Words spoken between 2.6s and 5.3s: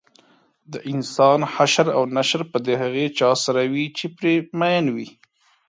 د هغه چا سره وي چې پرې مین وي